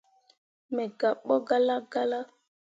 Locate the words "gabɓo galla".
0.99-1.75